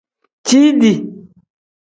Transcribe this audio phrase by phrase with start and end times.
[0.47, 0.93] Ciidi.